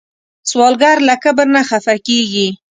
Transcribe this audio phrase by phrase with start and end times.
[0.49, 2.47] سوالګر له کبر نه خفه کېږي